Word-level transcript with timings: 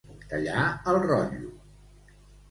Tallar 0.29 0.61
el 0.93 0.97
rotllo. 1.03 1.51